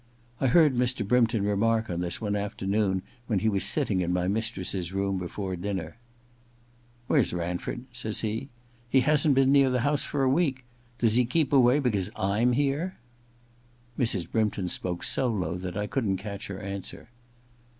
[0.39, 1.07] I heard Mr.
[1.07, 5.55] Brympton remark on this one afternoon when he was sitting in my mistress's room before
[5.55, 5.95] dinner.
[6.49, 7.83] * Where's Ranford?
[7.87, 8.41] * says he.•
[8.89, 10.65] He hasn*t been near the house for a week.
[10.97, 12.97] Does he keep away because I'm here?'
[13.99, 14.27] Mrs.
[14.27, 17.09] Brympton spoke so low that I couldn't catch her answer.